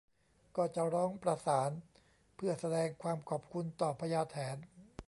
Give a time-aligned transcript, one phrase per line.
[0.57, 1.71] ก็จะร้องประสาน
[2.35, 4.57] เพื่อแสดงความขอบคุณต่อพญาแถน